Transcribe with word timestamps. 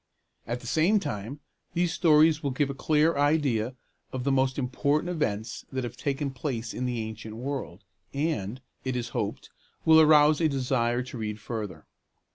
At 0.47 0.61
the 0.61 0.65
same 0.65 0.99
time, 0.99 1.41
these 1.75 1.93
stories 1.93 2.41
will 2.41 2.49
give 2.49 2.71
a 2.71 2.73
clear 2.73 3.15
idea 3.17 3.75
of 4.11 4.23
the 4.23 4.31
most 4.31 4.57
important 4.57 5.11
events 5.11 5.63
that 5.71 5.83
have 5.83 5.95
taken 5.95 6.31
place 6.31 6.73
in 6.73 6.87
the 6.87 7.01
ancient 7.01 7.35
world, 7.35 7.83
and, 8.11 8.61
it 8.83 8.95
is 8.95 9.09
hoped, 9.09 9.51
will 9.85 9.99
arouse 10.01 10.41
a 10.41 10.49
desire 10.49 11.03
to 11.03 11.19
read 11.19 11.39
further. 11.39 11.85